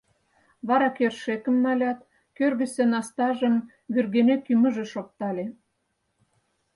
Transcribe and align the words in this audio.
Вара 0.67 0.87
кӧршӧкым 0.97 1.55
налят, 1.65 1.99
кӧргысӧ 2.37 2.83
настажым 2.93 3.55
вӱргене 3.93 4.35
кӱмыжыш 4.45 4.91
оптале. 5.01 5.45